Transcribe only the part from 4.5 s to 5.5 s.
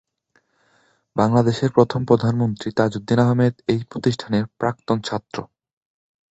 প্রাক্তন ছাত্র।